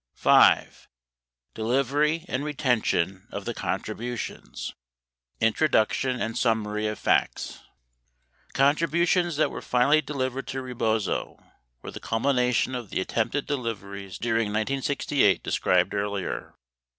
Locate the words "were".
9.51-9.61, 11.83-11.91